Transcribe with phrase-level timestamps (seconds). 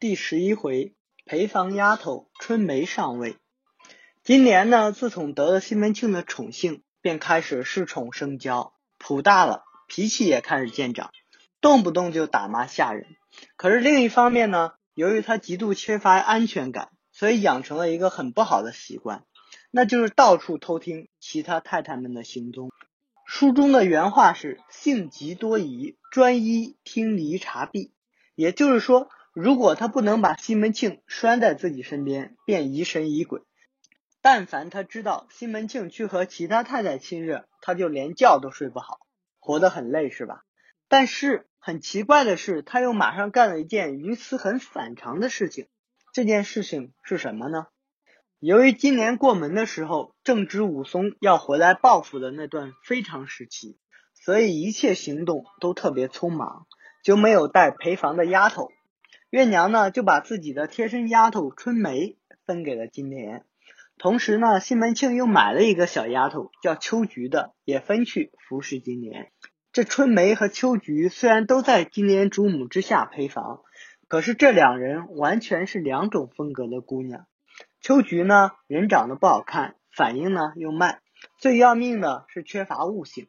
[0.00, 0.94] 第十一回，
[1.26, 3.36] 陪房丫头春梅上位。
[4.22, 11.10] 今年呢，自从得了西门庆的宠幸，便开始恃宠生骄，谱大了，脾气也开始见长，
[11.60, 13.08] 动不动就打骂下人。
[13.58, 19.26] 可是另一方面呢，由于他极度缺乏安全感，所以养成了一个很不好的习惯，
[19.70, 22.70] 那就是到处偷听其他太太们的行踪。
[23.26, 27.92] 书中的原话是：“性急多疑，专一听离察避。”
[28.34, 33.42] 也就是说，如果他不能把西门庆拴在自己身边，便疑神疑鬼。
[34.20, 38.98] 但凡他知道西门庆去和其他太太亲热，他就连觉都睡不好，
[39.38, 40.44] 活得很累，是吧？
[40.88, 45.68] 但是很奇怪的是，他又马上干了一件与此很反常的事情。
[46.12, 47.68] 这件事情是什么呢？
[48.40, 53.78] 由于今年过门的时候正值武松要回来报复的那段非常时期，
[54.24, 56.66] 所以一切行动都特别匆忙。
[57.02, 58.70] 就没有带陪房的丫头，
[59.30, 62.16] 月娘呢就把自己的贴身丫头春梅
[62.46, 63.44] 分给了金莲，
[63.96, 69.30] 同时呢西门庆又买了一个小丫头叫秋菊的，也分去服侍金莲。
[69.72, 73.60] 这春梅和秋菊虽然都在金莲主母之下陪房，
[74.08, 77.26] 可是这两人完全是两种风格的姑娘。
[77.80, 81.02] 秋菊呢人长得不好看，反应呢又慢，
[81.38, 83.28] 最要命的是缺乏悟性，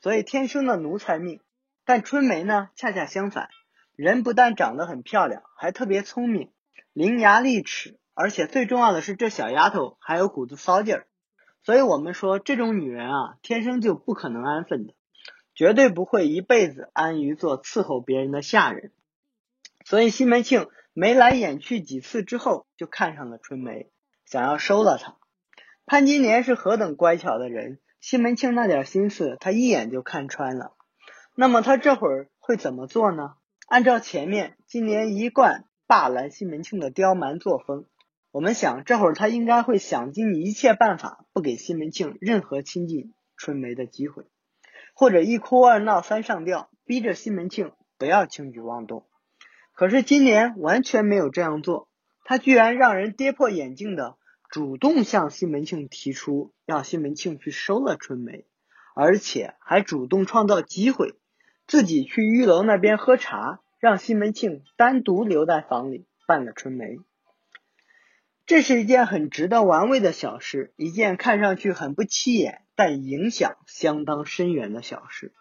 [0.00, 1.40] 所以天生的奴才命。
[1.84, 3.50] 但春梅呢，恰恰相反，
[3.96, 6.50] 人不但长得很漂亮，还特别聪明，
[6.92, 11.06] 伶牙俐齿，而且最重要的是，这小丫头还有股子骚劲儿。
[11.62, 14.94] 所以我们说，这种女人啊，天生就不可能安分的，
[15.54, 18.92] 绝对不会一辈子安于做伺候别人的下人。
[19.84, 23.90] 所以西门庆眉来眼去几次之后，就看上了春梅，
[24.24, 25.16] 想要收了她。
[25.84, 30.72] 潘金莲是何等乖巧的人，西门庆那点心思，他一眼就看穿了。
[31.34, 33.34] 那么他这会儿会怎么做呢？
[33.72, 37.86] 按照前面今年一贯霸揽西门庆的刁蛮作风，
[38.30, 44.24] 我们想这会儿他应该会想尽一切办法，不给西门庆任何亲近春梅的机会，
[44.94, 49.06] 或者一哭二闹三上吊，逼着西门庆不要轻举妄动。
[49.72, 51.88] 可是今年完全没有这样做，
[52.24, 54.18] 他居然让人跌破眼镜的
[54.50, 58.44] 主动向西门庆提出让西门庆去收了春梅，
[58.94, 61.14] 而且还主动创造机会。
[61.72, 66.98] 自己去玉楼那边喝茶，让西门庆单独留在房里伴了春梅。
[68.44, 75.32] 这是一件很值得玩味的小事，一件看上去很不起眼，但影响相当深远的小事。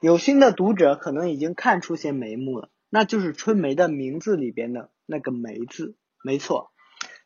[0.00, 5.96] 有心的读者可能已经看出些眉目了，那就是春梅的名字里边的那个“梅”字。
[6.22, 6.70] 没错，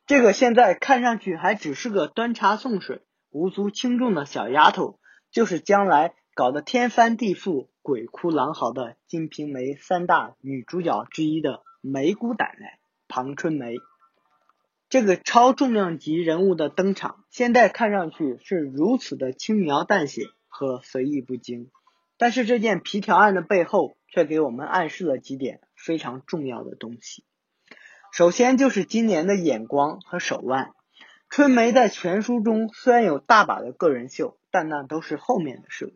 [0.07, 4.99] 这个现在看上去还只是个端茶送水、无足轻重的小丫头，
[5.31, 6.15] 就是将来。
[6.37, 13.77] 搞得天翻地覆、鬼哭狼嚎的《金瓶梅》三大女主角之一的梅姑奶奶庞春梅，
[14.91, 21.71] 这个超重量级人物的登场，现在看上去是如此的轻描淡写和随意不惊，
[22.19, 27.25] 但是这件皮条案的背后却给我们暗示了几点非常重要的东西。
[28.13, 30.75] 首先就是今年的眼光和手腕，
[31.31, 35.95] 春梅在全书中虽然有大把的个人秀，但那都是后面的事。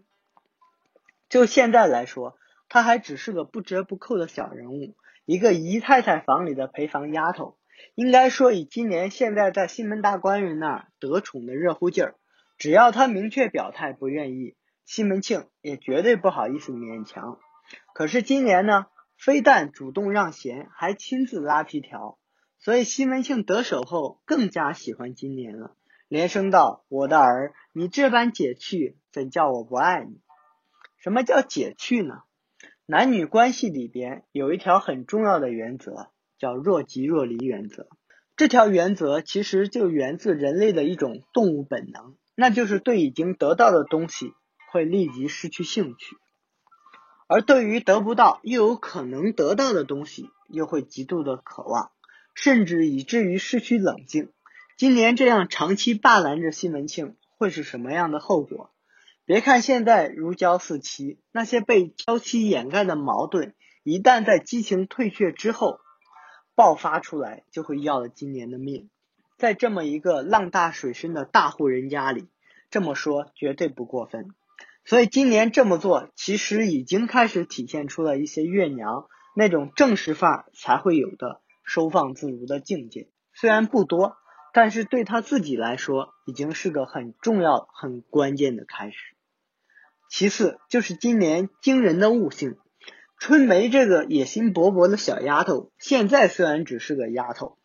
[1.31, 2.37] 就现在来说，
[2.69, 7.57] 她还只是个不折不扣的小人物，一个姨太太房里的陪房丫头。
[7.95, 12.17] 应该说，以今年现在在西门大官人那儿得宠的热乎劲儿，
[12.59, 17.39] 只要她明确表态不愿意，西门庆也绝对不好意思勉强。
[17.95, 18.87] 可是今年呢，
[19.17, 22.19] 非但主动让贤，还亲自拉皮条，
[22.59, 25.77] 所以西门庆得手后更加喜欢今年了，
[26.09, 30.21] 连声道：“我的儿，你这般解去，怎叫我不爱你？”
[31.03, 32.23] 什么叫解去呢？
[32.85, 37.89] 男女关系里边有一条很重要的原则，叫若即若离原则。
[38.37, 44.35] 这条原则其实就源自人类的一种动物本能，那就是对已经得到的东西
[44.71, 46.17] 会立即失去兴趣，
[47.27, 51.93] 而对于得不到又有可能得到的东西，又会极度的渴望，
[52.35, 54.31] 甚至以至于失去冷静。
[54.77, 58.71] 今年这样长期霸拦着西门庆，会是什么样的后果？
[59.31, 63.55] 别看现在如胶似漆，那些被娇妻掩盖的矛盾，
[63.85, 65.79] 一旦在激情退却之后
[66.57, 68.91] 爆发出来，就会要了今年的命。
[69.39, 72.27] 在这么一个浪大水深的大户人家里，
[72.71, 74.31] 这么说绝对不过分。
[74.85, 79.07] 所以今年这么做，其实已经开始体现出了一些月娘
[79.37, 83.09] 那种正式范儿才会有的收放自如的境界。
[83.33, 84.17] 虽然不多，
[84.53, 88.97] 但是对他自己来说，已经是个很重要、很关键的开始。
[90.11, 92.57] 其次就是今年惊人的悟性，
[93.17, 97.57] 春梅这个野心勃勃的小丫头，现在虽然只是个丫头，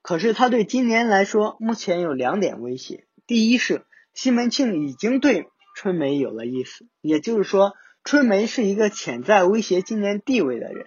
[0.00, 3.06] 可是她对金莲来说，目前有两点威胁。
[3.26, 3.84] 第一是
[4.14, 10.86] 西门庆已经对春梅有了意思，也就是说，春梅是一个潜在威胁金莲地位的人。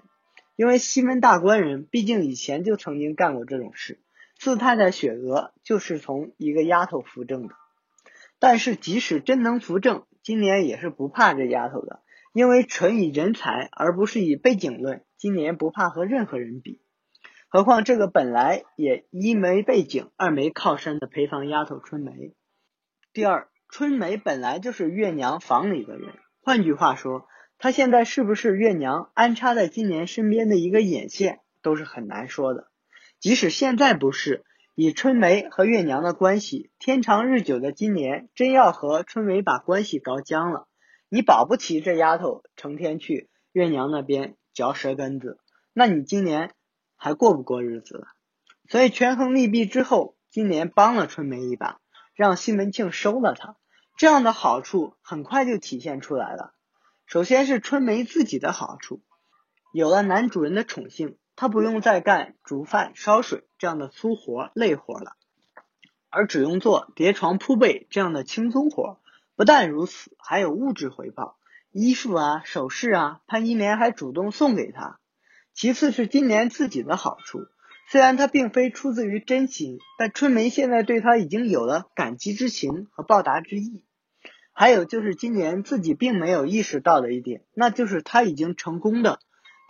[0.55, 3.99] 因为西门大官人毕竟以前就曾经干过这种事，
[4.39, 7.55] 四太太雪娥就是从一个丫头扶正的。
[8.39, 12.01] 但是即使真能扶正，今年也是不怕这丫头的。
[12.33, 16.81] 因为纯以人才而不是以背景论，今年不怕和任何人比。
[17.47, 22.33] 何况这个本来也一没背景，二没靠山的陪房丫头春梅。
[23.13, 27.27] 第二，春梅本来就是月娘房里的人，换句话说，
[27.59, 32.71] 她现在是不是月娘安插在今年身边的一个眼线，都是很难说的。
[33.19, 34.43] 即使现在不是，
[34.75, 40.67] 以春梅和月娘的关系，天长日久的今年真要和春梅把关系搞僵了。
[41.09, 45.37] 你保不齐这丫头成天去月娘那边嚼舌根子，
[45.73, 46.55] 那你今年
[46.95, 48.07] 还过不过日子了？
[48.67, 51.79] 所以权衡利弊之后，今年帮了春梅一把，
[52.15, 53.57] 让西门庆收了她，
[53.95, 56.55] 这样的好处很快就体现出来了。
[57.05, 59.03] 首先是春梅自己的好处，
[59.71, 65.15] 有了男主人的宠幸，他不用再干煮饭烧水这样的粗活累活了，
[66.09, 68.99] 而只用做叠床铺被这样的轻松活。
[69.35, 71.37] 不但如此，还有物质回报，
[71.71, 74.99] 衣服啊、首饰啊，潘金莲还主动送给他。
[75.55, 77.47] 其次是金莲自己的好处，
[77.89, 83.83] 虽然他并非出自于真心，但春梅现在对他已经有了感激之情和报答之意。
[84.51, 89.19] 还有就是金莲自己并没有意识到的一点，那就是他已经成功的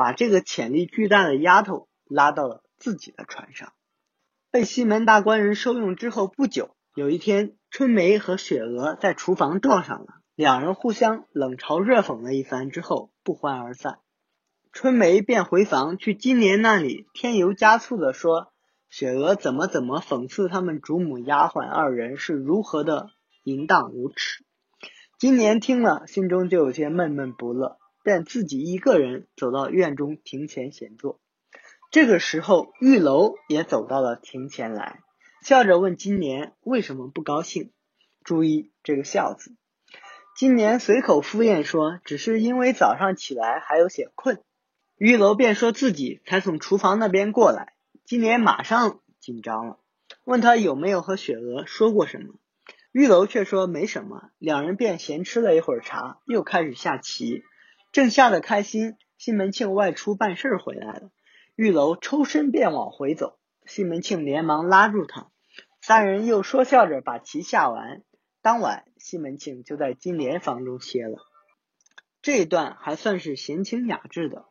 [0.04, 3.72] 把这个潜力巨大的丫头拉到了自己的船上。
[4.52, 6.76] 被西门大官人收用之后不久。
[6.94, 14.00] 有一天，春梅和雪娥在厨房撞上了，两人互相冷嘲热讽了一番之后，不欢而散。
[14.74, 18.52] 春梅便回房去金莲那里添油加醋的说
[18.92, 23.12] ：“雪娥怎么怎么讽刺他们主母丫鬟二人是如何的
[23.44, 24.44] 淫荡无耻。”
[25.18, 31.20] 金莲听了，心中就有些闷闷不乐，便自己一个人走到院中庭前闲坐。
[31.90, 35.00] 这个时候，玉楼也走到了庭前来。
[35.44, 37.72] 笑着问金莲为什么不高兴？
[38.24, 39.56] 注意这个“笑”字。
[40.36, 44.42] 金莲随口敷衍说：“只是因为早上起来还有些困。”
[44.98, 47.74] 玉楼便说自己才从厨房那边过来。
[48.06, 49.80] 金莲马上紧张了，
[50.24, 52.36] 问他有没有和雪娥说过什么。
[52.92, 54.30] 玉楼却说没什么。
[54.38, 57.44] 两人便闲吃了一会儿茶，又开始下棋。
[57.94, 61.12] 正下得开心，西门庆外出办事回来了。
[61.56, 63.38] 玉楼抽身便往回走，
[63.68, 65.30] 西门庆连忙拉住他。
[65.80, 68.02] 三人又说笑着把棋下完。
[68.42, 71.20] 当晚，西门庆就在金莲房中歇了。
[72.24, 74.46] 这一段还算是闲情雅致的，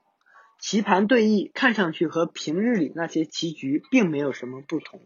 [0.61, 5.03] 棋盘对弈，看上去和平日里那些棋局并没有什么不同。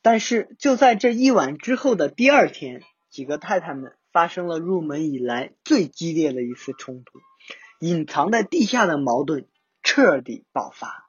[0.00, 7.20] 但是就在这一晚之后的第二天，几个太太们发生了入门以来最激烈的一次冲突，
[7.78, 9.46] 隐藏在地下的矛盾
[9.84, 11.08] 彻底爆发。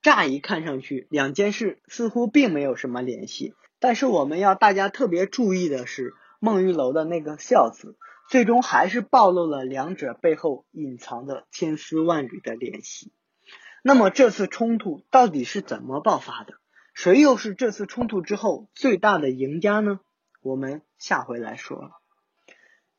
[0.00, 3.54] 乍一看上去，两件事似乎并没有什么联系。
[3.80, 7.96] 但是我们要大家特别注意的是，孟玉楼的那个“笑”字，
[8.30, 13.10] 最终还是暴露了两者背后隐藏的千丝万缕的联系。
[13.82, 16.54] 那么这次冲突到底是怎么爆发的？
[16.94, 19.98] 谁又是这次冲突之后最大的赢家呢？
[20.42, 21.90] 我们下回来说。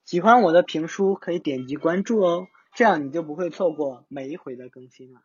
[0.08, 5.20] 喜欢我的评书可以点击关注哦，这样你就不会错过每一回的更新了。